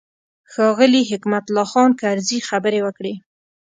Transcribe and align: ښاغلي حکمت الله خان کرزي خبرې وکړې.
ښاغلي 0.51 1.01
حکمت 1.11 1.45
الله 1.47 1.65
خان 1.71 1.89
کرزي 2.01 2.39
خبرې 2.49 2.79
وکړې. 2.83 3.13